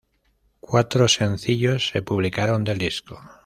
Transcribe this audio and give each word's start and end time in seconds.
Cuatro 0.61 1.07
sencillos 1.07 1.89
se 1.89 2.01
publicaron 2.01 2.63
del 2.63 2.79
disco. 2.79 3.19